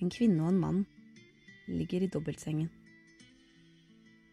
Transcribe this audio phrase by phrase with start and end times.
[0.00, 0.84] En kvinne og en mann
[1.68, 2.70] ligger i dobbeltsengen.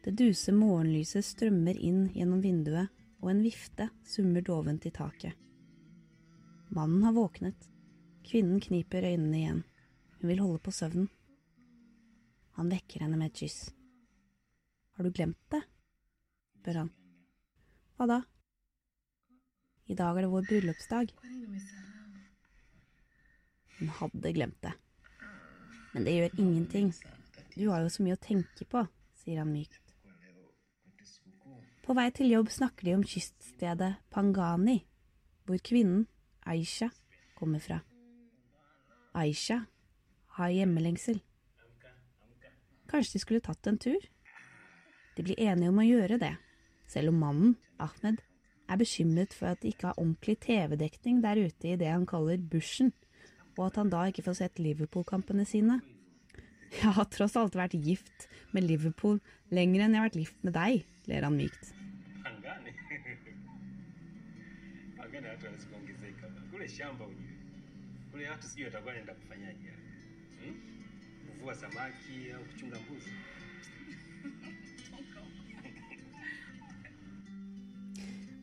[0.03, 5.33] Det duse morgenlyset strømmer inn gjennom vinduet, og en vifte summer dovent i taket.
[6.71, 7.57] Mannen har våknet.
[8.27, 9.63] Kvinnen kniper øynene igjen.
[10.19, 11.09] Hun vil holde på søvnen.
[12.59, 13.71] Han vekker henne med et kyss.
[14.95, 15.63] Har du glemt det?
[16.61, 16.93] spør han.
[17.97, 18.21] Hva da?
[19.87, 21.13] I dag er det vår bryllupsdag.
[23.77, 24.73] Hun hadde glemt det.
[25.93, 26.93] Men det gjør ingenting.
[27.55, 28.83] Du har jo så mye å tenke på,
[29.17, 29.81] sier han mykt.
[31.87, 34.81] På vei til jobb snakker de om kyststedet Pangani,
[35.47, 36.03] hvor kvinnen,
[36.43, 36.89] Aisha,
[37.39, 37.79] kommer fra.
[39.15, 39.61] Aisha
[40.37, 41.21] har hjemmelengsel.
[42.91, 44.03] Kanskje de skulle tatt en tur?
[45.15, 46.35] De blir enige om å gjøre det,
[46.91, 48.19] selv om mannen, Ahmed,
[48.67, 52.37] er bekymret for at de ikke har ordentlig TV-dekning der ute i det han kaller
[52.51, 52.91] bushen,
[53.57, 55.79] og at han da ikke får sett Liverpool-kampene sine.
[56.71, 59.19] Jeg har tross alt vært gift med Liverpool
[59.55, 61.73] lenger enn jeg har vært gift med deg, ler han mykt.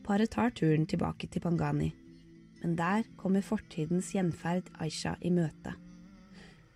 [0.05, 1.89] Paret tar turen tilbake til Pangani,
[2.61, 5.75] men der kommer fortidens gjenferd Aisha i møte.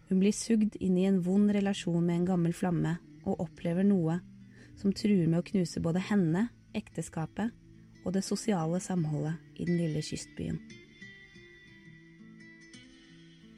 [0.10, 4.20] Hun blir sugd inn i en vond relasjon med en gammel flamme, og opplever noe
[4.80, 7.52] som truer med å knuse både henne, ekteskapet
[8.06, 10.60] og det sosiale samholdet i den lille kystbyen.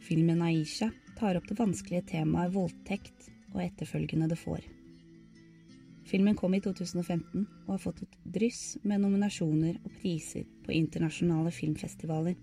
[0.02, 4.66] Filmen Aisha tar opp det vanskelige temaet voldtekt og etterfølgende det får.
[6.12, 11.54] Filmen kom i 2015 og har fått et dryss med nominasjoner og priser på internasjonale
[11.56, 12.36] filmfestivaler.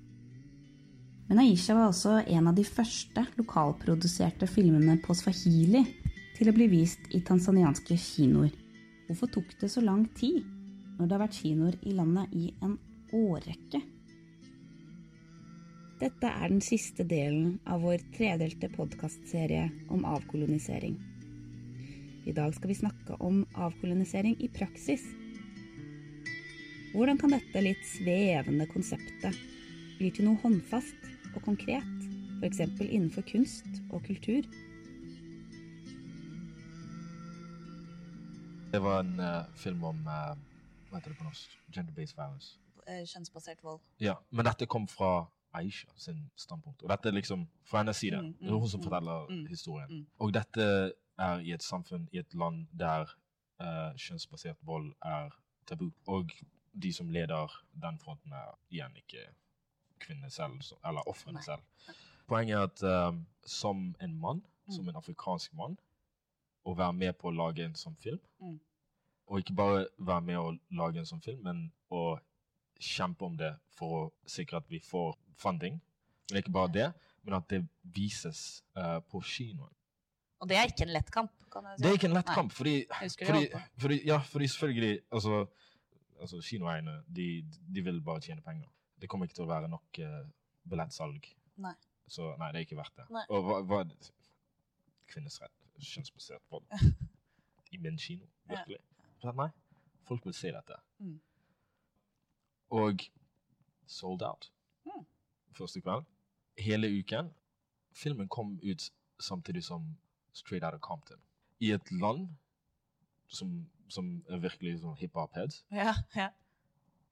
[1.28, 5.82] Men Aisha var også en av de første lokalproduserte filmene på swahili
[6.38, 8.54] til å bli vist i tanzanianske kinoer.
[9.04, 10.40] Hvorfor tok det så lang tid
[10.96, 12.78] når det har vært kinoer i landet i en
[13.20, 13.82] årrekke?
[15.98, 20.96] Dette er den siste delen av vår tredelte podkastserie om avkolonisering.
[22.28, 25.00] I dag skal vi snakke om avkolonisering i praksis.
[26.92, 29.38] Hvordan kan dette litt svevende konseptet
[29.96, 32.04] bli til noe håndfast og konkret,
[32.42, 32.60] f.eks.
[32.84, 34.44] innenfor kunst og kultur?
[38.76, 40.36] Det var en uh, film om uh,
[40.90, 41.56] Hva heter det på norsk?
[41.72, 42.58] Gender-based violence.
[43.08, 43.80] Kjønnsbasert vold.
[44.04, 46.84] Ja, Men dette kom fra Aisha sin standpunkt.
[46.84, 48.20] Og dette er liksom fra hennes side.
[48.20, 49.92] Mm, mm, det er hun som mm, forteller mm, historien.
[49.92, 50.06] mm.
[50.20, 50.64] Og dette
[51.18, 53.08] er i et samfunn, i et land der
[53.60, 55.30] uh, kjønnsbasert vold er
[55.66, 55.90] tabu.
[56.06, 56.30] Og
[56.82, 57.52] de som leder
[57.82, 59.24] den fronten, er igjen ikke
[60.00, 61.62] kvinnene selv, eller ofrene selv.
[62.28, 64.88] Poenget er at eh, som en mann, som Mm.
[64.88, 65.78] en afrikansk mann,
[66.64, 68.60] å være med på å lage en sånn film, Mm.
[69.26, 72.18] og ikke bare være med å lage en sånn film, men å
[72.80, 75.80] kjempe om det for å sikre at vi får funding.
[76.30, 76.92] Men ikke bare det,
[77.22, 79.72] men at det vises uh, på kinoen.
[80.38, 81.82] Og det er ikke en lett kamp, kan jeg si.
[81.82, 82.74] Det er ikke en lett kamp, fordi,
[83.26, 83.44] fordi,
[83.82, 85.46] fordi, ja, fordi selvfølgelig altså,
[86.20, 87.28] altså Kinoeierne de,
[87.74, 88.68] de vil bare tjene penger.
[89.00, 90.22] Det kommer ikke til å være nok uh,
[90.70, 91.26] billettsalg.
[91.64, 91.74] Nei.
[92.08, 93.06] Så nei, det er ikke verdt det.
[93.14, 93.24] Nei.
[93.34, 93.82] Og hva, hva
[95.08, 96.66] Kvinnes rett, kjønnsbasert vold.
[97.72, 98.78] I min kino, virkelig.
[99.24, 99.48] At nei,
[100.08, 100.76] folk vil se dette.
[100.98, 101.18] Mm.
[102.78, 103.04] Og
[103.88, 104.50] sold out.
[104.84, 105.06] Mm.
[105.56, 106.04] Første kveld.
[106.58, 107.32] Hele uken.
[107.92, 108.90] Filmen kom ut
[109.20, 109.96] samtidig som
[110.38, 111.20] Straight Outta Compton.
[111.60, 112.28] I et land
[113.26, 113.54] som,
[113.90, 115.62] som er virkelig sånn hiphop-heads.
[115.74, 116.28] Ja, ja.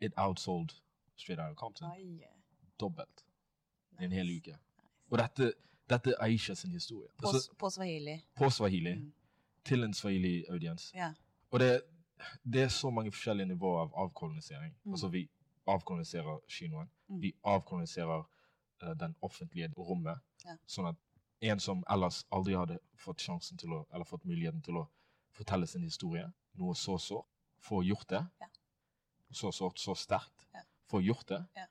[0.00, 0.76] It outsold
[1.16, 2.20] Straight Outta Compton Oi.
[2.81, 3.25] dobbelt
[4.00, 4.56] i en hel uke.
[5.10, 5.53] Og dette,
[5.91, 7.09] dette er Aisha sin historie.
[7.19, 8.19] På, Altså, på swahili.
[8.36, 8.94] på swahili.
[8.94, 9.12] Mm.
[9.65, 10.92] Til en swahili-audiens.
[10.94, 11.12] Ja.
[11.50, 11.82] Og det,
[12.44, 14.74] det er så mange forskjellige nivåer av avkolonisering.
[14.84, 14.92] Mm.
[14.92, 15.28] Altså vi
[15.66, 16.91] avkoloniserer kinoen.
[17.09, 17.22] Mm.
[17.22, 18.22] Vi avkoloniserer
[18.83, 20.18] uh, den offentlige rommet.
[20.45, 20.56] Ja.
[20.66, 21.01] Sånn at
[21.41, 24.86] en som ellers aldri hadde fått sjansen til å, eller fått muligheten til å
[25.36, 26.24] fortelle sin historie,
[26.56, 27.28] noe så sårt,
[27.66, 28.22] får gjort det.
[28.41, 28.48] Ja.
[29.36, 30.47] Så sårt, så sterkt.
[30.54, 30.62] Ja.
[30.88, 31.42] Får gjort det.
[31.59, 31.66] Ja.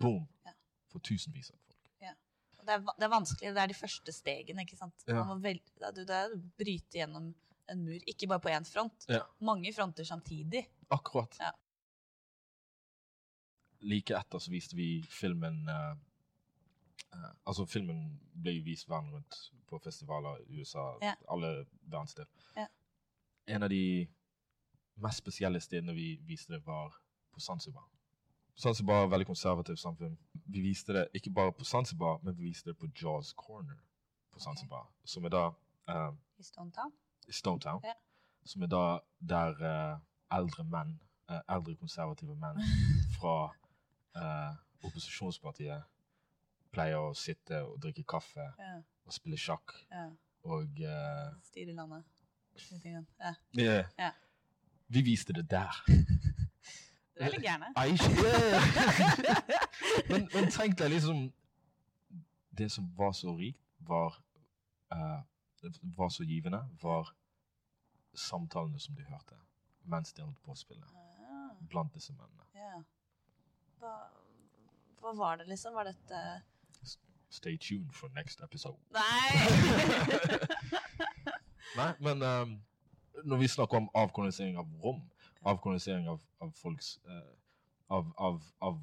[0.00, 0.24] Boom!
[0.46, 0.54] Ja.
[0.88, 1.64] For tusenvis av folk.
[2.68, 3.50] Det er, det er vanskelig.
[3.56, 4.60] Det er de første stegene.
[4.66, 5.04] ikke sant?
[5.40, 7.30] Vel, det er- det å bryte gjennom
[7.72, 8.00] en mur.
[8.06, 9.06] Ikke bare på én front.
[9.40, 10.66] Mange fronter samtidig.
[10.92, 11.32] Akkurat.
[11.40, 11.52] Ja.
[13.80, 15.94] Like etter så viste vi filmen eh,
[17.12, 21.14] eh, Altså, filmen ble jo vist verden rundt på festivaler i USA, Ja.
[21.30, 22.28] alle verdensdeler.
[22.56, 22.66] Ja.
[23.46, 24.08] En av de
[24.96, 26.94] mest spesielle stedene vi viste det, var
[27.32, 27.88] på Zanzibar.
[28.56, 30.18] Zanzibar er et veldig konservativt samfunn.
[30.46, 33.76] Vi viste det ikke bare på Zanzibar, men vi viste det på Jaws Corner
[34.32, 35.06] på Zanzibar, okay.
[35.06, 35.46] som er da
[35.88, 36.92] uh, I Stone Town?
[37.30, 37.92] Stone Town, Ja.
[38.44, 39.50] som er da der
[39.94, 39.98] uh,
[40.38, 41.00] eldre menn,
[41.30, 42.58] eh, eldre konservative menn
[43.18, 43.54] fra
[44.84, 45.82] opposisjonspartiet
[46.72, 48.74] pleier å sitte og drikke kaffe Ja.
[49.06, 50.08] og spille sjakk ja.
[50.44, 52.04] og uh, Styre landet.
[53.58, 54.10] Eh, Ja.
[54.88, 55.84] Vi viste det der.
[57.18, 57.66] Du er litt gærne.
[60.08, 61.32] Men, men tenk deg liksom
[62.54, 64.14] Det som var så rikt, var
[64.94, 65.20] uh,
[65.98, 67.10] var så givende, var
[68.14, 69.34] samtalene som du hørte
[69.88, 70.86] mens de holdt på å spille
[71.28, 72.44] Ah, blant disse mennene.
[72.54, 72.82] ja.
[73.80, 73.92] Hva,
[75.00, 75.74] hva var det, liksom?
[75.74, 76.20] Var dette
[77.30, 78.76] Stay tuned for next episode.
[78.90, 79.48] Nei!
[81.78, 82.62] Nei, men um,
[83.24, 85.02] når vi snakker om avkolonisering av rom,
[85.42, 87.34] avkolonisering av, av folks uh,
[87.88, 88.80] Av, av, av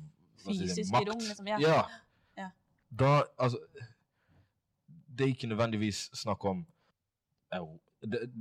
[0.48, 1.48] jeg si, rom, liksom.
[1.48, 1.58] Ja.
[1.62, 1.82] Ja.
[2.38, 2.50] Ja.
[2.90, 3.60] Da Altså
[5.18, 6.66] Det er ikke nødvendigvis snakk om
[7.54, 7.82] euro.
[8.02, 8.34] Det,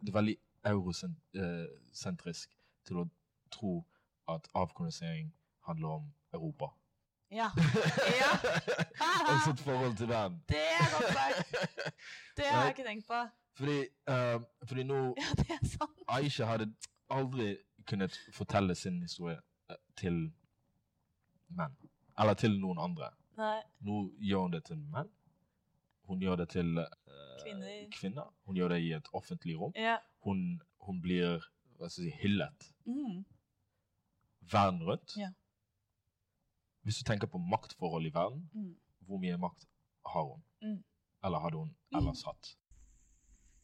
[0.00, 2.52] det er veldig eurosentrisk
[2.86, 3.08] til å
[3.50, 3.72] tro
[4.28, 5.32] at avkolonisering
[5.66, 6.70] handler om Europa.
[7.32, 7.48] Ja.
[8.20, 8.30] ja.
[9.30, 10.34] og sitt forhold til dem.
[10.48, 11.54] Det er godt sagt.
[12.36, 13.20] Det har jeg ikke tenkt på.
[13.56, 16.02] Fordi, eh, fordi nå Ja, det er sant.
[16.08, 16.68] Aisha hadde
[17.10, 17.56] aldri
[17.88, 19.38] kunnet fortelle sin historie
[19.70, 20.20] eh, til
[21.48, 21.74] menn.
[22.18, 23.10] Eller til noen andre.
[23.40, 23.58] Nei.
[23.80, 25.08] Nå gjør hun det til menn.
[26.08, 26.86] Hun gjør det til uh,
[27.42, 27.84] Kvinner.
[27.94, 28.28] kvinner.
[28.44, 29.72] Hun gjør det i et offentlig rom.
[29.76, 29.96] Ja.
[30.26, 31.40] Hun, hun blir
[31.78, 33.24] hva skal jeg si, hyllet Mm.
[34.52, 35.16] verden rundt.
[35.16, 35.28] Ja.
[36.82, 38.76] Hvis du tenker på maktforhold i verden, Mm.
[39.00, 39.66] hvor mye makt
[40.06, 40.42] har hun?
[40.62, 40.84] Mm.
[41.24, 42.58] Eller hadde hun ellers hatt?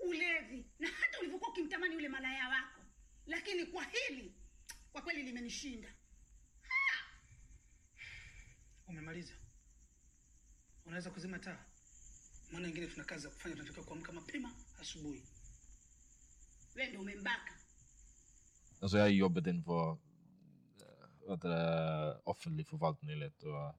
[0.01, 2.83] ulevi na hata ulivyokuwa ukimtamani yule malaya wako
[3.27, 4.35] lakini kwa hili
[4.93, 5.95] kwa kweli limenishinda
[8.87, 9.35] Umemaliza?
[10.87, 11.65] Unaweza kuzima taa?
[12.53, 15.23] Maana wengine tuna kazi za kufanya, tunatakiwa kuamka mapema asubuhi.
[16.75, 17.55] Wewe ndio umembaka
[18.83, 19.99] Altså, jeg jobbet innenfor
[21.37, 23.75] det, offentlig forvaltning litt, og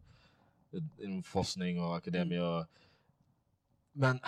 [1.23, 2.41] forskning og akademia.
[2.41, 2.67] og-
[3.93, 4.19] Men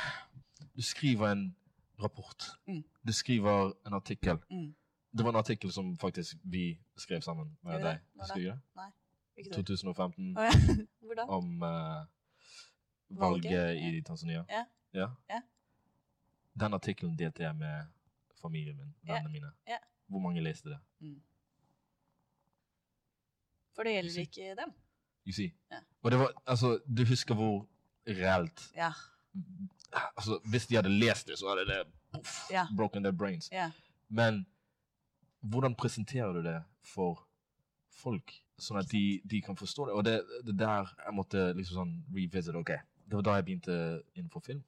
[0.76, 1.56] du skriver en
[2.04, 2.44] rapport.
[2.68, 2.84] Mm.
[3.08, 4.38] Du skriver en artikkel.
[4.50, 4.76] Mm.
[5.18, 7.82] Det var en artikkel som faktisk vi skrev sammen med deg.
[7.84, 8.00] det?
[8.28, 8.34] Da?
[8.40, 8.60] det?
[8.76, 8.90] Nei.
[9.38, 9.56] Ikke det.
[9.66, 10.38] 2015.
[10.38, 10.50] Oh, ja.
[11.06, 11.22] Hvor da?
[11.22, 11.70] Om uh,
[13.10, 14.46] Valget, valget i Tanzania.
[14.50, 14.66] Ja.
[14.94, 15.08] ja.
[15.30, 15.42] Ja.
[16.60, 17.86] Den artikkelen delte jeg med
[18.42, 19.52] familien min, vennene mine.
[19.68, 19.78] Ja.
[20.08, 20.80] Hvor mange leste det?
[23.76, 24.74] For det gjelder ikke dem.
[25.28, 25.54] You see.
[25.72, 25.80] Ja.
[26.04, 27.68] Og det var, altså, du husker hvor
[28.08, 28.92] reelt Ja.
[30.18, 31.84] altså, Hvis de hadde lest det, så hadde det
[32.14, 32.66] puff, Ja.
[32.78, 33.50] broken their brains.
[33.52, 33.72] Ja.
[34.10, 34.46] Men
[35.42, 37.28] hvordan presenterer du det for
[37.92, 39.94] folk, sånn at de, de kan forstå det?
[39.94, 42.56] Og det, det der jeg måtte liksom sånn revisit.
[42.56, 42.70] Ok,
[43.06, 44.64] det var da jeg begynte innenfor film.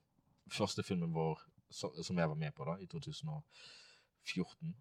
[0.52, 1.42] Første filmen vår
[1.74, 4.76] som jeg var med på da, i 2014,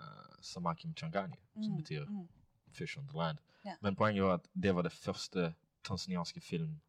[0.00, 0.04] uh,
[0.42, 2.28] Changani, Mchangani, som Mm, betyr mm.
[2.72, 3.38] Fish on the Land.
[3.64, 3.76] Ja.
[3.82, 6.80] Men poenget var at det var det første tanzanianske film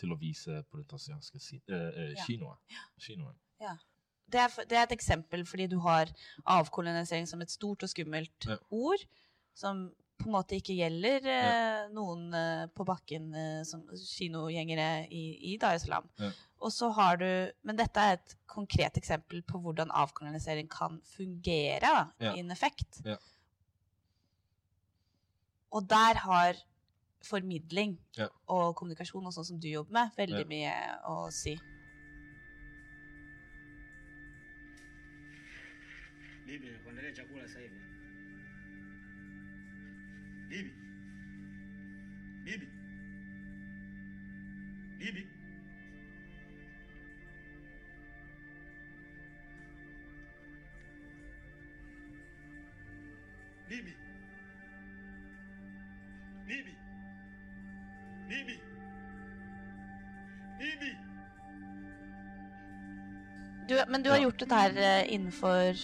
[0.00, 2.24] til å vise på den tanzanianske si eh, eh, Ja.
[2.26, 2.58] kinoen.
[2.98, 3.36] kinoen.
[4.32, 6.08] Det er, det er et eksempel fordi du har
[6.48, 8.56] avkolonisering som et stort og skummelt Ja.
[8.70, 9.02] ord,
[9.54, 15.52] som på en måte ikke gjelder eh, noen eh, på bakken eh, som kinogjengere i,
[15.52, 16.08] i Dar es Salaam.
[16.18, 16.30] Ja.
[16.62, 17.26] Og så har du
[17.66, 22.34] Men dette er et konkret eksempel på hvordan avkolonisering kan fungere da, Ja.
[22.36, 23.02] i en effekt.
[25.72, 26.54] Og der har
[27.24, 28.26] formidling Ja.
[28.46, 30.48] og kommunikasjon, og sånn som du jobber med, veldig Ja.
[30.52, 30.74] mye
[31.08, 31.54] å si.
[36.46, 37.80] Bibi, kuandalia chakula sasa hivi.
[40.50, 40.72] Bibi.
[42.44, 42.66] Bibi.
[44.98, 45.22] Bibi.
[53.68, 53.82] Bibi.
[53.82, 54.01] Bibi.
[63.88, 65.78] Men du har gjort dette her eh, innenfor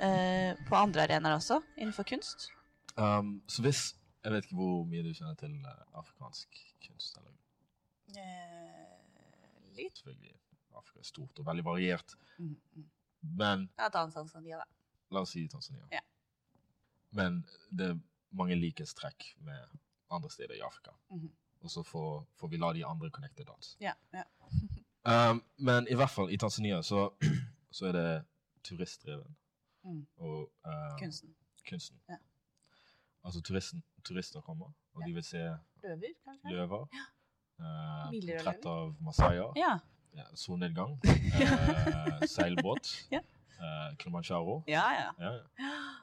[0.00, 1.60] uh, På andre arenaer også?
[1.76, 2.48] Innenfor kunst?
[2.96, 3.82] Um, så hvis
[4.24, 7.18] Jeg vet ikke hvor mye du kjenner til eh, afrikansk kunst.
[7.18, 7.34] eller
[9.78, 10.00] litt.
[10.00, 10.34] selvfølgelig
[10.78, 12.14] Afrika er stort og veldig variert.
[12.38, 12.88] Mm, mm.
[13.38, 14.64] Men Ja, dans, dans, da.
[15.10, 15.86] la oss si Tanzania.
[15.92, 16.00] Ja.
[17.10, 18.00] Men det er
[18.30, 19.78] mange likhetstrekk med
[20.10, 20.90] andre steder i Afrika.
[21.10, 21.30] Mhm.
[21.60, 23.76] Og så får, får vi la de andre connecte dots.
[23.80, 24.22] Ja, ja.
[25.08, 27.10] Um, men i hvert fall i Tanzania så,
[27.76, 28.24] så er det
[28.64, 29.36] turistdreven.
[29.84, 30.06] Mm.
[30.16, 31.34] Og um, Kunsten.
[31.68, 32.00] kunsten.
[32.08, 32.16] Ja.
[33.24, 35.38] Altså turisten, turister kommer, og de vil se
[35.82, 36.50] Løver, kanskje?
[36.50, 36.86] løver.
[37.58, 39.52] Uh, Billigere portrett av masaier.
[39.56, 39.78] Ja.
[40.16, 41.00] ja, solnedgang,
[41.42, 43.20] uh, seilbåt, Ja.
[43.58, 45.08] Uh, Kilimanjaro, Ja, ja.
[45.18, 45.32] ja,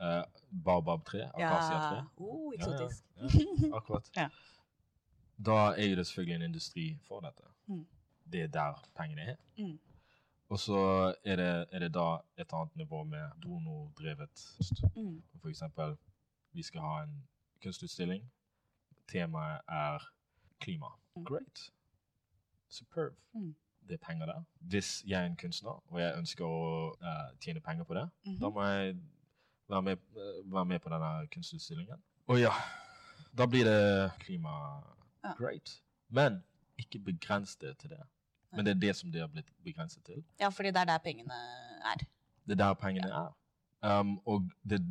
[0.02, 0.24] ja.
[0.66, 1.30] Baobab-tre, ja.
[1.56, 2.08] akasiatre.
[2.18, 3.04] Oh, Ja, ja, eksotisk.
[3.16, 4.10] ja, akkurat.
[4.18, 4.30] Ja.
[5.46, 7.44] Da er jo det selvfølgelig en industri for dette.
[7.68, 7.86] Mm.
[8.32, 9.36] Det er der pengene er.
[9.58, 9.80] Mm.
[10.50, 10.80] Og så
[11.24, 14.84] er det, er det da et annet nivå med donordrevet kunst.
[14.96, 15.24] Mm.
[15.42, 15.98] For eksempel,
[16.52, 17.28] vi skal ha en
[17.64, 18.32] kunstutstilling.
[19.08, 20.12] Temaet er
[20.60, 20.88] klima.
[21.16, 21.26] Mm.
[21.26, 21.72] Great.
[22.70, 23.14] Superb.
[23.34, 23.56] Mm.
[23.88, 24.44] Det er penger der.
[24.60, 28.40] Hvis jeg er en kunstner, og jeg ønsker å uh, tjene penger på det, -hmm.
[28.40, 28.96] da må jeg
[29.70, 32.04] være med, eh, være med på denne kunstutstillingen.
[32.28, 32.52] Og ja,
[33.38, 34.50] da blir det klima.
[35.24, 35.34] Ja.
[35.38, 35.82] Great.
[36.10, 36.44] Men
[36.78, 38.04] ikke begrens det til det.
[38.56, 40.24] Men det er det som det har blitt begrenset til.
[40.40, 41.34] Ja, fordi det er der pengene
[41.94, 42.06] er.
[42.46, 43.34] Det er der pengene er.
[44.00, 44.82] Um, og det,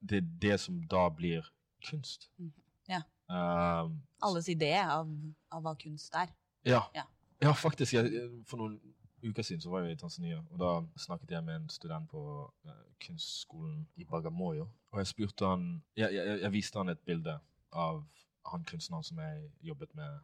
[0.00, 1.46] det er det som da blir
[1.90, 2.30] kunst.
[2.36, 2.52] Mhm.
[2.88, 3.02] Ja.
[3.30, 5.08] Um, Alles idé av,
[5.50, 6.28] av hva kunst er.
[6.64, 6.82] ja.
[6.94, 7.02] Ja.
[7.42, 7.92] ja, faktisk.
[7.94, 8.80] Jeg, for noen
[9.24, 12.20] uker siden så var jeg i Tanzania, og da snakket jeg med en student på
[12.64, 12.70] uh,
[13.06, 14.68] kunstskolen i Bagamoyo.
[14.92, 17.38] Og jeg spurte han Jeg, jeg, jeg viste han et bilde
[17.72, 18.04] av
[18.46, 20.18] han kunstneren som jeg jobbet med,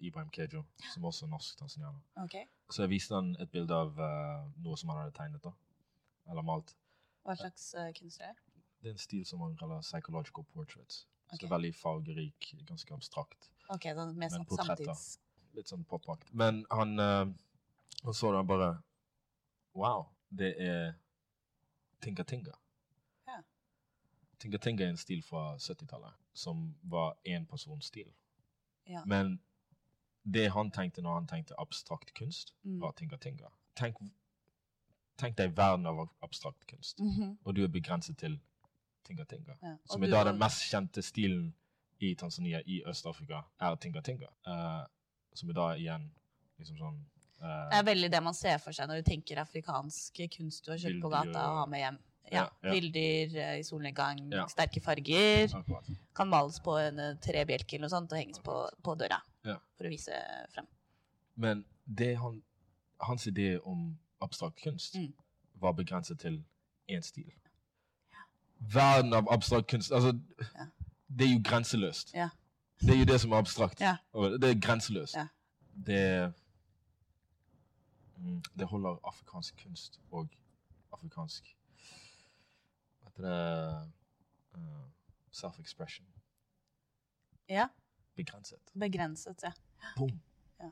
[0.00, 2.00] Ibrahim Kejo, som også er norsk tanzanianer.
[2.24, 2.36] Ok.
[2.70, 5.52] Så jeg viste han et bilde av uh, noe som han hadde tegnet, da.
[6.30, 6.74] Eller malt.
[7.26, 8.62] Hva slags uh, kunst er det?
[8.80, 11.04] Det er en stil som man kaller psychological portraits.
[11.30, 13.50] Så det er veldig fargerik, ganske abstrakt.
[13.70, 15.18] Ok, sånn med sånn samtids...
[15.58, 16.28] Litt sånn popakt.
[16.30, 17.26] Men han, uh,
[18.04, 18.70] han så det han bare
[19.74, 20.92] Wow, det er
[22.02, 22.54] Tinga Tinga.
[23.26, 23.40] Ja.
[24.38, 28.08] Tinga Tinga er en stil fra 70-tallet som var én persons stil.
[28.86, 29.02] Ja.
[29.06, 29.40] Men
[30.24, 32.80] det han tenkte når han tenkte abstrakt kunst, Mm.
[32.80, 33.48] var Tinga Tinga.
[33.76, 33.96] Tenk,
[35.20, 37.38] tenk deg verden av abstrakt kunst, Mhm.
[37.44, 38.38] og du er begrenset til
[39.04, 39.56] Tinga Tinga.
[39.62, 39.76] ja.
[39.90, 41.54] Som er da den mest kjente stilen
[42.00, 44.26] i Tanzania, i Øst-Afrika, er Tinga Tinga.
[44.46, 44.86] Uh,
[45.34, 46.10] som er da igjen
[46.58, 47.04] liksom sånn
[47.42, 50.72] uh, Det er veldig det man ser for seg når du tenker afrikansk kunst du
[50.72, 51.98] har kjøpt på gata og har med hjem.
[52.32, 52.70] Ja, Ja.
[52.70, 55.48] Bilder eh, i solnedgang, sterke farger.
[55.52, 55.84] Akkurat.
[56.14, 59.56] Kan males på en eh, trebjelke eller noe sånt og henges på, på døra Ja.
[59.76, 60.12] for å vise
[60.54, 60.66] frem.
[61.34, 61.64] Men
[61.98, 62.42] det han,
[63.00, 65.14] hans idé om abstrakt kunst Mm.
[65.54, 66.44] var begrenset til
[66.90, 67.32] én stil.
[68.58, 70.18] Verden av abstrakt kunst altså,
[70.54, 70.66] Ja.
[71.18, 72.14] Det er jo grenseløst.
[72.14, 72.28] Ja.
[72.80, 73.80] Det er jo det som er abstrakt.
[73.80, 73.96] Ja.
[74.14, 75.14] Det er grenseløst.
[75.16, 75.26] Ja.
[75.86, 76.34] Det
[78.16, 80.28] mm, Det holder afrikansk kunst og
[80.92, 81.56] afrikansk
[83.00, 83.90] Hva heter det
[84.54, 84.88] uh,
[85.32, 86.06] Self-expression
[87.48, 87.68] Ja,
[88.24, 88.58] begrenset.
[88.74, 89.52] begrenset, ja.
[89.96, 90.10] Boom.
[90.60, 90.70] Ja.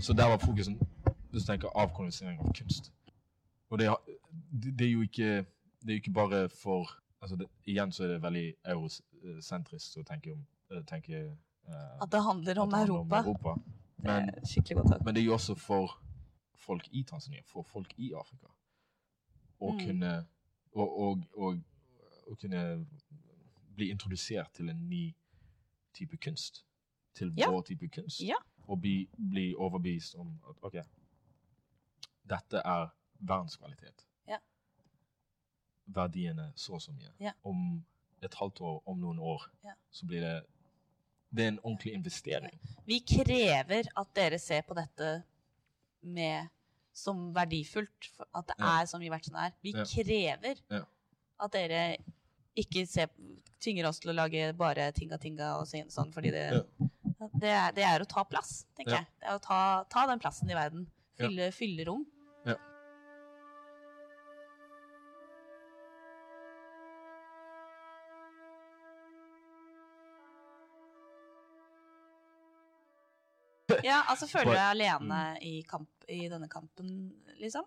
[0.00, 0.80] Så der var fokusen
[1.30, 2.92] hvis du tenker avkolonisering av kunst.
[3.70, 3.96] Og det,
[4.62, 5.30] det, det er jo ikke
[5.82, 6.90] det er jo ikke bare for
[7.22, 11.22] altså det, Igjen så er det veldig eurosentrisk å tenke om eh, tenke,
[11.68, 13.22] uh, At det handler om det handler Europa.
[13.22, 13.54] Europa.
[13.96, 15.98] Det Men, er skikkelig godt men det er jo også for
[16.62, 18.46] folk i Tanzania, for folk i Afrika,
[19.60, 19.78] å Mm.
[19.86, 20.12] kunne
[20.72, 21.58] og, og, og,
[22.30, 22.86] å kunne
[23.76, 25.14] bli introdusert til en ny
[25.94, 26.64] type kunst.
[27.14, 27.50] Til Ja.
[27.50, 28.20] vår type kunst.
[28.20, 28.38] Ja.
[28.66, 30.78] Og bli, bli overbevist om at OK,
[32.30, 32.88] dette er
[33.20, 34.06] verdenskvalitet.
[35.86, 37.10] Verdiene så og så mye.
[37.20, 37.32] Ja.
[37.44, 37.82] Om
[38.22, 39.74] et halvt år, om noen år, Ja.
[39.90, 40.44] så blir det
[41.34, 42.58] Det er en ordentlig investering.
[42.84, 45.22] Vi krever at dere ser på dette
[46.02, 46.48] med
[46.92, 49.54] som verdifullt, at det er så mye verdt som det er.
[49.62, 50.60] Vi krever
[51.40, 51.96] at dere
[52.54, 53.08] ikke ser,
[53.64, 56.44] tvinger oss til å lage bare tinga-tinga og sånn, sånn, fordi det,
[57.40, 59.06] det, er, det er å ta plass, tenker jeg.
[59.22, 60.84] Det er å ta, ta den plassen i verden.
[61.16, 62.04] Fylle, fylle rom.
[73.90, 74.02] Ja.
[74.08, 76.92] Altså føler du deg alene i, kamp, i denne kampen,
[77.40, 77.64] liksom?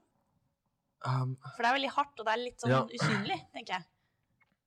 [1.05, 2.83] Um, For det er veldig hardt, og det er litt sånn Ja.
[2.87, 3.85] usynlig, tenker jeg.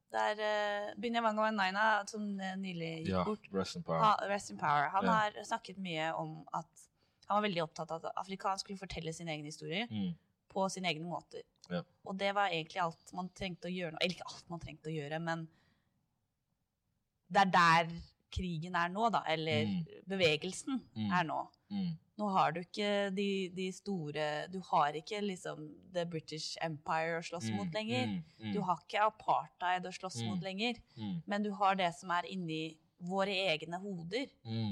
[0.08, 3.98] Det er uh, Binyavanga Naina, som eh, nylig gikk ja, bort, rest in power.
[4.00, 5.18] ha, Rest in Power, han yeah.
[5.34, 6.86] har snakket mye om at
[7.28, 10.14] han var veldig opptatt av at afrikansk skulle fortelle sin egen historie Mm.
[10.48, 11.42] på sine egne måter.
[11.68, 11.82] Ja.
[12.08, 13.98] Og det var egentlig alt man trengte å gjøre.
[14.00, 15.44] Eller ikke alt man trengte å gjøre, men
[17.28, 17.90] det er der
[18.30, 19.22] krigen er nå, da.
[19.28, 19.84] Eller Mm.
[20.08, 21.12] bevegelsen Mm.
[21.12, 21.48] er nå.
[21.70, 21.98] Mm.
[22.18, 27.22] Nå har du ikke de, de store Du har ikke liksom The British Empire å
[27.22, 27.56] slåss Mm.
[27.56, 28.06] mot lenger.
[28.06, 28.22] Mm.
[28.40, 28.52] Mm.
[28.54, 30.74] Du har ikke apartheid å slåss mot lenger.
[31.26, 34.26] Men du har det som er inni våre egne hoder,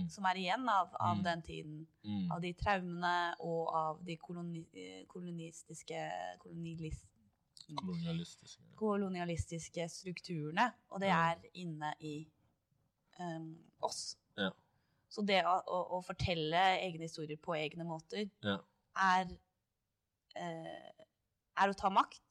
[0.08, 1.86] som er igjen av, av den tiden.
[2.30, 4.64] Av de traumene og av de koloni,
[5.06, 6.10] kolonistiske
[6.40, 7.06] kolonilist,
[7.76, 8.62] kolonialistiske.
[8.76, 10.72] kolonialistiske strukturene.
[10.90, 12.26] Og det er inne i
[13.22, 13.50] em,
[13.84, 14.16] oss.
[14.36, 14.50] Ja.
[15.08, 18.58] Så det å, å, å fortelle egne historier på egne måter Ja.
[19.06, 19.30] er
[20.36, 21.04] uh,
[21.56, 22.22] er å ta makt.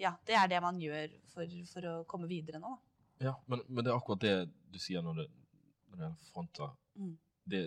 [0.00, 2.72] Ja, det er det man gjør for, for å komme videre nå.
[3.22, 4.36] Ja, men, men det er akkurat det
[4.72, 5.26] du sier når det,
[5.92, 6.72] når det fronter.
[6.96, 7.12] Mm.
[7.44, 7.62] Det,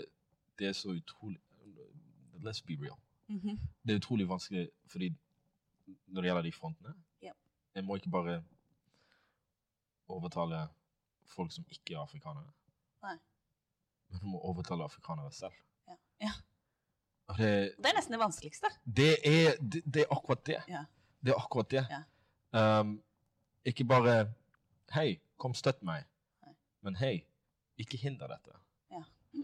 [0.59, 1.41] det er så utrolig
[2.45, 2.97] Let's be real.
[3.81, 5.07] Det er utrolig vanskelig fordi
[6.05, 6.91] når det gjelder de frontene
[7.23, 7.33] yeah.
[7.73, 8.35] Jeg må ikke bare
[10.07, 10.67] overtale
[11.27, 12.51] folk som ikke er afrikanere.
[13.05, 13.15] Nei.
[14.09, 15.55] Men du må overtale afrikanere selv.
[15.87, 15.97] Ja.
[16.27, 16.33] ja.
[17.37, 17.49] Det,
[17.81, 18.69] Det er nesten det vanskeligste.
[18.85, 20.59] det, er, det, det er akkurat det.
[20.69, 20.83] Ja.
[21.25, 21.85] Det er akkurat det.
[21.89, 22.03] Ja.
[22.79, 23.01] Um,
[23.65, 24.33] ikke bare
[24.93, 26.05] Hei, kom støtt meg.
[26.45, 26.53] Nei.
[26.85, 27.15] Men hei,
[27.81, 28.59] ikke hinder dette.
[28.93, 29.03] Ja.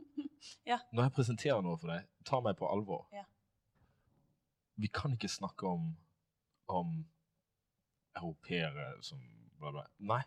[0.66, 0.78] Ja.
[0.94, 3.08] Når jeg presenterer noe for deg, ta meg på alvor.
[3.14, 3.24] Ja.
[4.82, 5.92] Vi kan ikke snakke om,
[6.70, 6.94] om
[8.18, 9.22] europeere som
[9.60, 9.84] bla, bla.
[10.00, 10.22] Nei.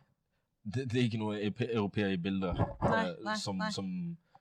[0.65, 3.71] Det, det er ikke noe europeer i bildet Nei, eh, nei, som, nei.
[3.75, 3.89] Som,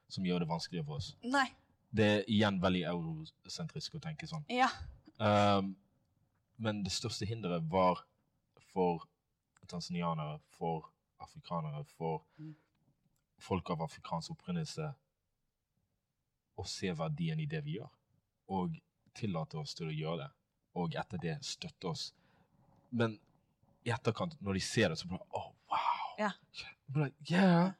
[0.07, 1.09] som gjør det vanskeligere for oss.
[1.27, 1.49] Nei.
[1.93, 4.45] Det er igjen veldig eurosentrisk å tenke sånn.
[4.49, 4.69] Ja.
[5.19, 5.75] Um,
[6.63, 8.05] men det største hinderet var
[8.71, 9.03] for
[9.69, 10.89] tanzanianere, for
[11.21, 12.55] afrikanere, for Mm.
[13.37, 14.93] folk av afrikansk opprinnelse
[16.55, 17.89] å se verdien i det vi gjør,
[18.47, 18.77] og
[19.17, 20.29] tillate oss til å gjøre det,
[20.79, 22.13] og etter det støtte oss.
[22.91, 23.17] Men
[23.83, 25.49] i etterkant, når de ser det, så blir det oh,
[26.23, 26.31] Ja.
[26.93, 27.71] Blir yeah,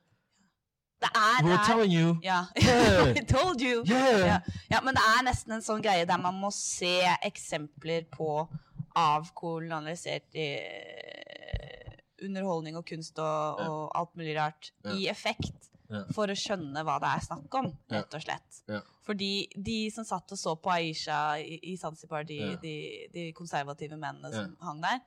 [1.04, 2.14] Det er, were er telling you!
[2.24, 2.46] Ja.
[2.64, 3.26] Yeah.
[3.28, 3.84] Told you!
[3.88, 4.20] Yeah!
[4.28, 4.38] Ja.
[4.72, 8.48] ja, men det er nesten en sånn greie der man må se eksempler på
[8.96, 15.72] avkolonialisert eh, underholdning og kunst og, og alt mulig rart i effekt
[16.14, 18.62] for å skjønne hva det er snakk om, rett og slett.
[19.06, 22.76] Fordi de som satt og så på Aisha i, i Zanzibar, de, de,
[23.14, 25.02] de konservative mennene som hang der,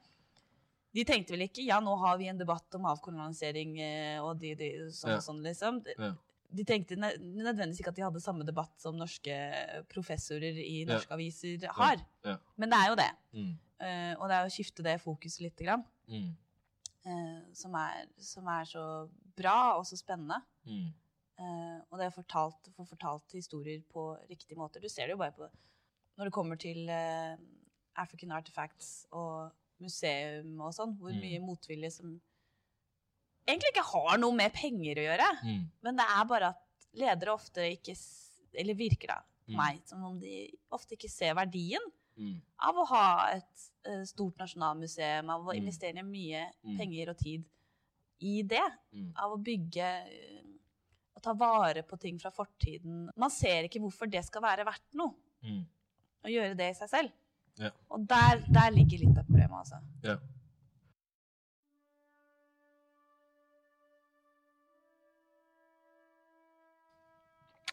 [0.97, 4.55] de tenkte vel ikke ja, nå har vi en debatt om avkolonisering eh, og de,
[4.57, 5.19] de, sånn Ja.
[5.21, 5.83] og sånn, liksom.
[5.85, 6.15] De, Ja.
[6.57, 9.37] de tenkte nø- nødvendigvis ikke at de hadde samme debatt som norske
[9.93, 10.95] professorer i Ja.
[10.95, 12.01] norske aviser har.
[12.25, 12.37] Ja.
[12.57, 13.13] Men det er jo det.
[13.35, 16.31] Mm, Uh, og det er å skifte det fokuset lite grann, mm,
[17.07, 18.85] Uh, som, er, som er så
[19.37, 20.41] bra og så spennende.
[20.67, 20.87] mm.
[21.39, 24.81] Uh, og det er fortalt, få fortalt historier på riktig måte.
[24.81, 25.47] Du ser det jo bare på
[26.17, 27.37] når det kommer til eh,
[28.01, 31.21] African Artifacts og museum og sånn, hvor Mm.
[31.21, 32.21] mye motvilje som
[33.47, 35.29] egentlig ikke har noe med penger å gjøre.
[35.45, 35.65] Mm.
[35.83, 37.97] Men det er bare at ledere ofte ikke
[38.59, 39.57] Eller virker da Mm.
[39.57, 41.81] meg som om de ofte ikke ser verdien
[42.17, 42.41] Mm.
[42.59, 45.59] av å ha et uh, stort nasjonalmuseum, av å Mm.
[45.61, 46.79] investere mye Mm.
[46.79, 47.45] penger og tid
[48.21, 48.63] i det.
[49.17, 49.77] Av å bygge
[50.09, 50.43] eh,
[51.15, 53.11] og ta vare på ting fra fortiden.
[53.17, 55.15] Man ser ikke hvorfor det skal være verdt noe
[56.25, 57.13] å gjøre det i seg selv.
[57.59, 57.71] Ja.
[57.89, 59.79] Og der, der ligger litt av problemet, altså.
[60.05, 60.17] Ja.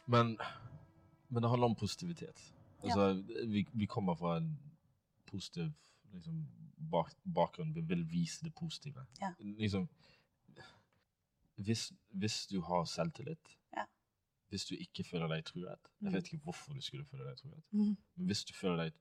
[0.06, 0.38] Men,
[1.30, 2.54] men det handler om positivitet.
[2.84, 4.60] Altså, vi, vi kommer fra en
[5.26, 5.72] positiv
[6.14, 6.48] liksom,
[6.92, 7.76] bak, bakgrunn.
[7.76, 9.06] Vi vil vise det positive.
[9.22, 9.34] Ja.
[9.40, 9.88] Liksom,
[11.56, 13.86] hvis, hvis du har selvtillit, Ja.
[14.50, 16.06] hvis du ikke føler deg truet Mm.
[16.08, 17.64] Jeg vet ikke hvorfor du skulle føle deg truet.
[17.72, 17.98] Mm.
[18.16, 18.94] Men hvis du føler deg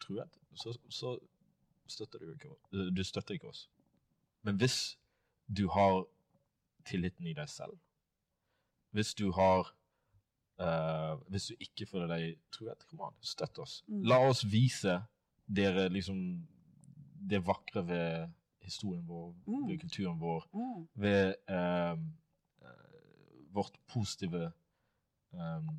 [0.00, 1.18] truet, så, så
[1.90, 2.90] støtter du ikke oss.
[2.96, 3.68] Du støtter ikke oss.
[4.42, 4.96] Men hvis
[5.46, 6.04] du har
[6.88, 7.76] tilliten i deg selv,
[8.90, 9.68] hvis du har
[10.60, 12.82] uh, Hvis du ikke føler deg truet,
[13.20, 13.84] støtt oss.
[13.88, 14.02] Mm.
[14.10, 14.96] La oss vise
[15.46, 16.18] dere liksom
[17.30, 18.28] det vakre ved
[18.64, 19.68] historien vår, Mm.
[19.68, 20.88] ved kulturen vår, Mm.
[20.94, 21.96] ved eh,
[23.52, 24.52] vårt positive
[25.32, 25.70] um,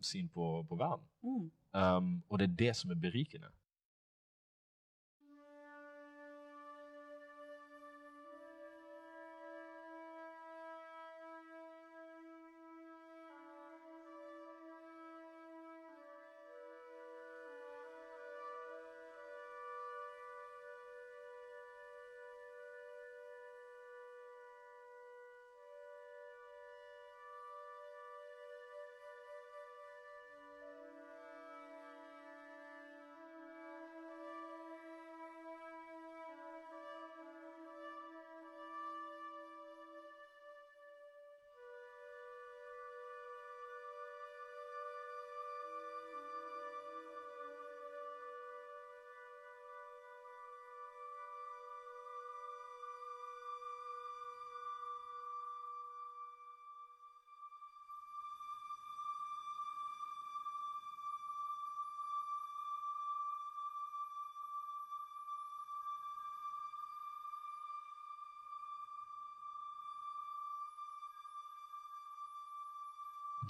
[0.00, 1.06] syn på, på verden.
[1.22, 1.50] Mm.
[1.74, 3.50] Um, og det er det som er berikende.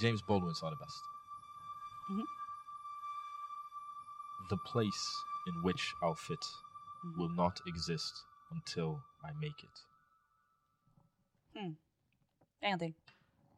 [0.01, 1.05] James Baldwin sa the best.
[2.09, 2.27] Mhm.
[4.49, 5.05] The place
[5.47, 6.45] in which I'll fit
[7.19, 8.15] will not exist
[8.51, 9.87] until I make it.
[12.63, 12.95] En gang.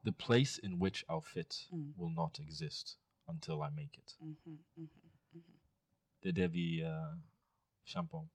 [0.05, 1.95] The place in which I'll fit Mm.
[1.97, 4.17] will not exist until I make it.
[4.21, 4.91] Mhm, mhm.
[6.23, 6.83] Det er det vi
[7.85, 8.31] kjemper om.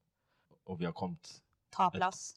[0.66, 1.42] Og vi har kommet
[1.72, 2.34] Ta plass.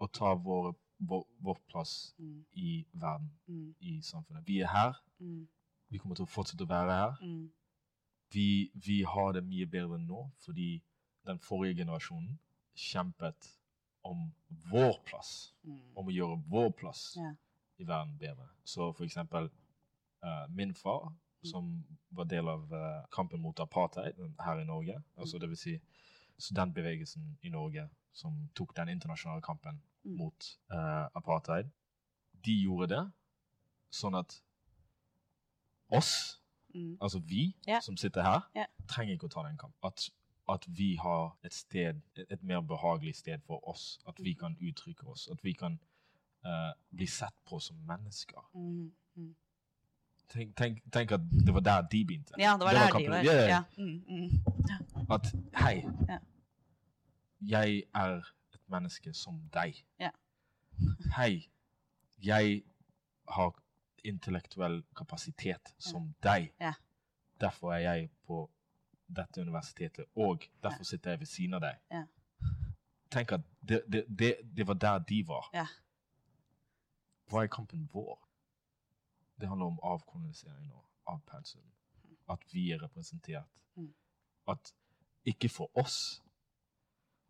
[0.00, 0.74] å ta vår,
[1.08, 2.44] vår, vår plass Mm.
[2.52, 3.74] i verden, Mm.
[3.80, 4.46] i samfunnet.
[4.46, 4.94] Vi er her.
[5.18, 5.48] Mm.
[5.88, 7.16] Vi kommer til å fortsette å være her.
[7.22, 7.50] Mm.
[8.32, 10.82] Vi, vi har det mye bedre nå fordi
[11.26, 12.38] den forrige generasjonen
[12.74, 13.56] kjempet
[14.04, 14.32] om
[14.70, 15.54] vår plass.
[15.64, 15.80] Mm.
[15.96, 17.34] Om å gjøre vår plass yeah.
[17.78, 18.48] i verden bedre.
[18.64, 19.50] Så for eksempel
[20.24, 21.12] uh, min far,
[21.44, 25.80] som var del av uh, kampen mot apartheid her i Norge, altså det vil si
[26.38, 29.82] studentbevegelsen i Norge som tok den internasjonale kampen.
[30.04, 31.70] Mot eh, apartheid,
[32.44, 33.12] de gjorde det
[33.90, 34.42] sånn at
[35.90, 36.38] oss,
[36.74, 36.96] Mm.
[37.00, 37.80] altså vi Ja.
[37.80, 38.64] som sitter her, Ja.
[38.88, 39.78] trenger ikke å ta den kampen.
[39.84, 40.10] At,
[40.48, 43.98] at vi har et sted, et, mer behagelig sted for oss.
[44.08, 45.28] At vi kan uttrykke oss.
[45.30, 45.78] At vi kan
[46.44, 48.48] eh, bli sett på som mennesker.
[48.54, 48.92] Mm.
[49.16, 49.34] Mm.
[50.28, 52.34] Tenk, tenk, tenk at det var der de begynte.
[52.38, 53.24] Ja, det var der de var.
[53.24, 53.48] Yeah.
[53.48, 53.48] ja.
[53.48, 53.62] Ja.
[53.76, 54.04] Mm.
[54.08, 55.10] Mm.
[55.10, 56.18] At hei, Ja.
[57.40, 58.22] jeg er
[58.72, 59.78] menneske som deg.
[60.00, 60.10] Ja.
[61.16, 61.48] Hei,
[62.22, 62.62] jeg
[63.28, 63.54] har
[64.04, 66.50] intellektuell kapasitet som deg.
[66.60, 66.74] Ja.
[67.40, 68.44] Derfor er jeg på
[69.12, 71.80] dette universitetet, og derfor sitter jeg ved siden av deg.
[71.92, 72.04] Ja.
[73.12, 75.48] Tenk at det, det, det, det var der de var.
[75.54, 75.66] Ja.
[77.28, 78.16] Hva er kampen vår?
[79.40, 81.64] Det handler om avkolonisering og avpensum.
[82.30, 83.48] At vi er representert.
[83.74, 83.92] Mm.
[84.48, 84.72] At
[85.24, 86.22] ikke for oss,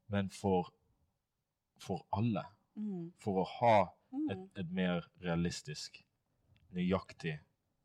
[0.07, 0.73] men for,
[1.83, 2.45] for alle.
[2.77, 3.11] Mm.
[3.21, 3.77] For å ha
[4.13, 4.27] Mm.
[4.31, 6.03] et, et mer realistisk,
[6.77, 7.39] nøyaktig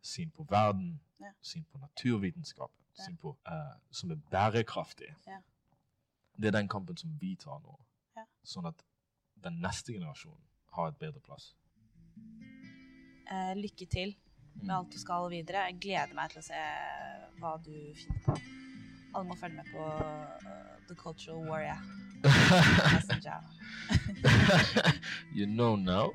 [0.04, 1.32] syn på verden, Ja.
[1.42, 3.04] syn på naturvitenskapen, Ja.
[3.06, 5.08] syn på uh, som er bærekraftig.
[5.28, 5.38] Ja.
[6.38, 7.78] Det er den kampen som vi tar nå,
[8.18, 8.26] Ja.
[8.44, 8.84] sånn at
[9.44, 11.54] den neste generasjonen har et bedre plass.
[13.32, 14.16] Eh, lykke til
[14.56, 14.66] Mm.
[14.68, 15.66] med alt du skal videre.
[15.72, 16.62] Jeg gleder meg til å se
[17.40, 18.36] hva du finner på.
[19.16, 19.84] Alle må følge med på
[20.48, 21.78] eh, The Cultural Warrior.
[22.94, 23.40] Messenger.
[25.34, 26.10] you know now,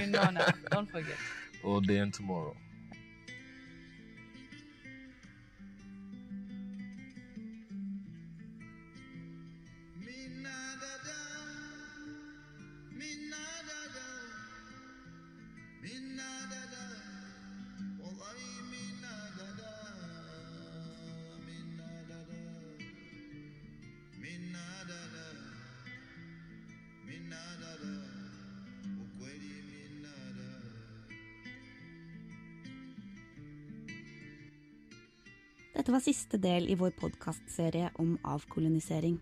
[0.00, 0.50] You know now.
[0.72, 1.16] Don't forget.
[1.64, 2.54] all day and tomorrow.
[35.84, 39.18] Dette var siste del i vår podkastserie om avkolonisering.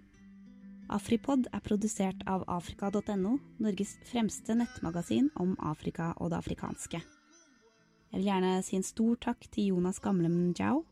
[0.94, 7.00] Afripod er produsert av afrika.no, Norges fremste nettmagasin om Afrika og det afrikanske.
[7.02, 10.84] Jeg vil gjerne si en stor takk til Jonas Gamlemen-Jau,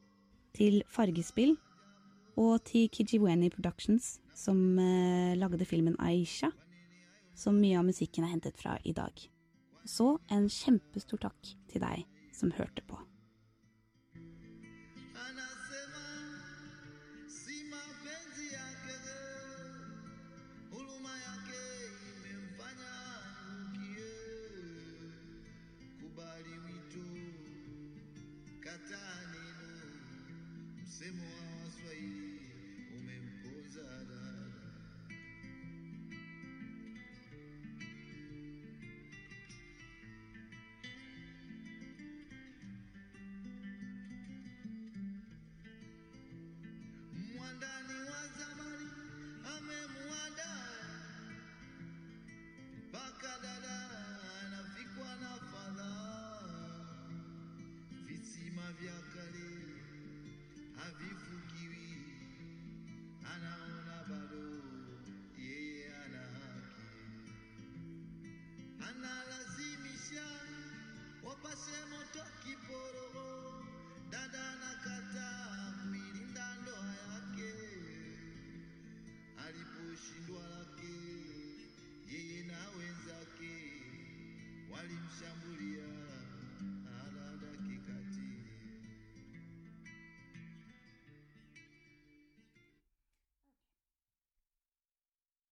[0.58, 1.54] til Fargespill
[2.34, 6.50] og til Kijiweni Productions, som eh, lagde filmen Aisha,
[7.30, 9.14] som mye av musikken er hentet fra i dag.
[9.86, 12.02] Så en kjempestor takk til deg
[12.34, 12.98] som hørte på.